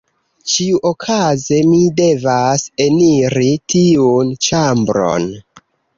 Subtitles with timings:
[0.51, 5.29] Ĉiuokaze mi devas eniri tiun ĉambron.